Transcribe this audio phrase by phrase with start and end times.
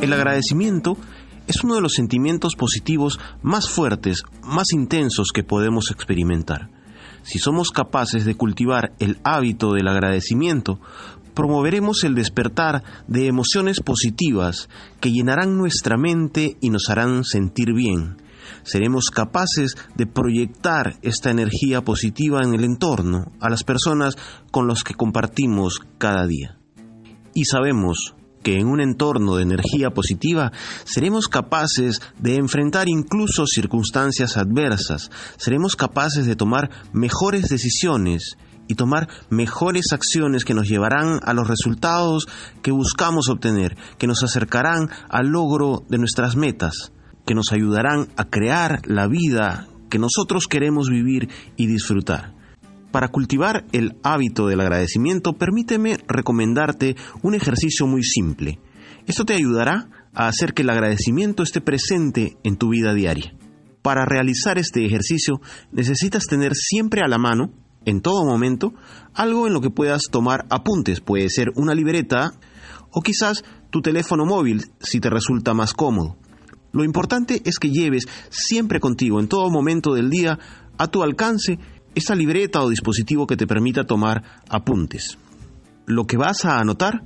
[0.00, 0.96] El agradecimiento
[1.46, 6.70] es uno de los sentimientos positivos más fuertes, más intensos que podemos experimentar.
[7.22, 10.80] Si somos capaces de cultivar el hábito del agradecimiento,
[11.34, 18.16] promoveremos el despertar de emociones positivas que llenarán nuestra mente y nos harán sentir bien.
[18.62, 24.16] Seremos capaces de proyectar esta energía positiva en el entorno, a las personas
[24.50, 26.56] con las que compartimos cada día.
[27.34, 30.52] Y sabemos que en un entorno de energía positiva
[30.84, 38.36] seremos capaces de enfrentar incluso circunstancias adversas, seremos capaces de tomar mejores decisiones
[38.68, 42.28] y tomar mejores acciones que nos llevarán a los resultados
[42.62, 46.92] que buscamos obtener, que nos acercarán al logro de nuestras metas,
[47.26, 52.39] que nos ayudarán a crear la vida que nosotros queremos vivir y disfrutar.
[52.90, 58.58] Para cultivar el hábito del agradecimiento, permíteme recomendarte un ejercicio muy simple.
[59.06, 63.32] Esto te ayudará a hacer que el agradecimiento esté presente en tu vida diaria.
[63.82, 65.40] Para realizar este ejercicio
[65.72, 67.52] necesitas tener siempre a la mano,
[67.84, 68.74] en todo momento,
[69.14, 71.00] algo en lo que puedas tomar apuntes.
[71.00, 72.32] Puede ser una libreta
[72.90, 76.16] o quizás tu teléfono móvil si te resulta más cómodo.
[76.72, 80.38] Lo importante es que lleves siempre contigo, en todo momento del día,
[80.76, 81.58] a tu alcance,
[81.94, 85.18] esa libreta o dispositivo que te permita tomar apuntes.
[85.86, 87.04] Lo que vas a anotar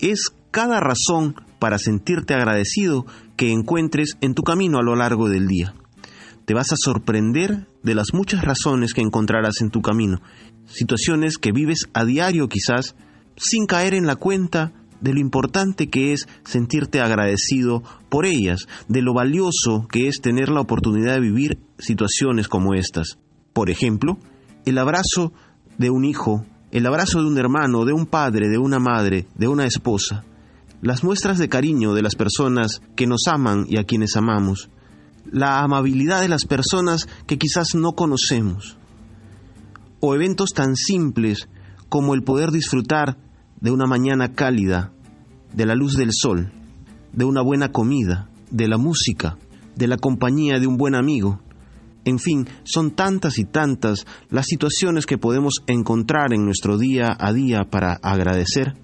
[0.00, 5.46] es cada razón para sentirte agradecido que encuentres en tu camino a lo largo del
[5.46, 5.74] día.
[6.44, 10.20] Te vas a sorprender de las muchas razones que encontrarás en tu camino,
[10.66, 12.96] situaciones que vives a diario quizás,
[13.36, 19.02] sin caer en la cuenta de lo importante que es sentirte agradecido por ellas, de
[19.02, 23.18] lo valioso que es tener la oportunidad de vivir situaciones como estas.
[23.58, 24.18] Por ejemplo,
[24.66, 25.32] el abrazo
[25.78, 29.48] de un hijo, el abrazo de un hermano, de un padre, de una madre, de
[29.48, 30.22] una esposa,
[30.80, 34.70] las muestras de cariño de las personas que nos aman y a quienes amamos,
[35.24, 38.78] la amabilidad de las personas que quizás no conocemos,
[39.98, 41.48] o eventos tan simples
[41.88, 43.18] como el poder disfrutar
[43.60, 44.92] de una mañana cálida,
[45.52, 46.52] de la luz del sol,
[47.12, 49.36] de una buena comida, de la música,
[49.74, 51.40] de la compañía de un buen amigo,
[52.04, 57.32] en fin, son tantas y tantas las situaciones que podemos encontrar en nuestro día a
[57.32, 58.74] día para agradecer.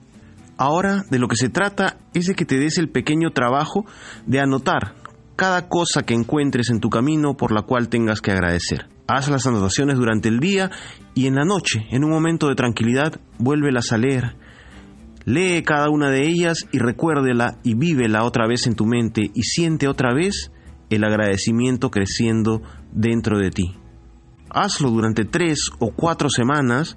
[0.57, 3.87] Ahora de lo que se trata es de que te des el pequeño trabajo
[4.27, 4.95] de anotar
[5.37, 8.87] cada cosa que encuentres en tu camino por la cual tengas que agradecer.
[9.07, 10.71] Haz las anotaciones durante el día
[11.15, 14.37] y en la noche, en un momento de tranquilidad, vuélvelas a leer.
[15.25, 19.43] Lee cada una de ellas y recuérdela y vívela otra vez en tu mente y
[19.43, 20.53] siente otra vez
[20.95, 22.63] el agradecimiento creciendo
[22.93, 23.75] dentro de ti.
[24.51, 26.97] Hazlo durante tres o cuatro semanas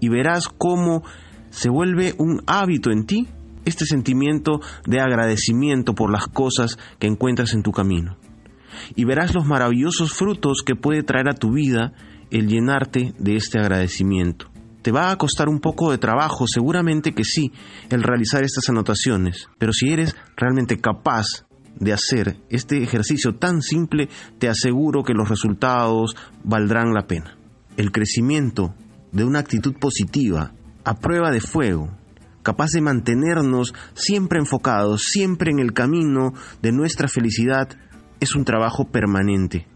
[0.00, 1.02] y verás cómo
[1.50, 3.28] se vuelve un hábito en ti
[3.64, 8.16] este sentimiento de agradecimiento por las cosas que encuentras en tu camino.
[8.94, 11.92] Y verás los maravillosos frutos que puede traer a tu vida
[12.30, 14.50] el llenarte de este agradecimiento.
[14.82, 17.50] Te va a costar un poco de trabajo, seguramente que sí,
[17.90, 21.45] el realizar estas anotaciones, pero si eres realmente capaz
[21.78, 27.36] de hacer este ejercicio tan simple, te aseguro que los resultados valdrán la pena.
[27.76, 28.74] El crecimiento
[29.12, 30.52] de una actitud positiva,
[30.84, 31.90] a prueba de fuego,
[32.42, 36.32] capaz de mantenernos siempre enfocados, siempre en el camino
[36.62, 37.68] de nuestra felicidad,
[38.20, 39.66] es un trabajo permanente.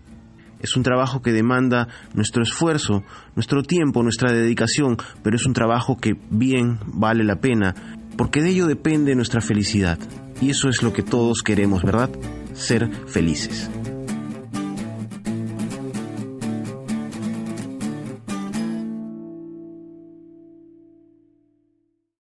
[0.60, 3.02] Es un trabajo que demanda nuestro esfuerzo,
[3.34, 7.74] nuestro tiempo, nuestra dedicación, pero es un trabajo que bien vale la pena,
[8.20, 9.98] porque de ello depende nuestra felicidad.
[10.42, 12.10] Y eso es lo que todos queremos, ¿verdad?
[12.52, 13.70] Ser felices.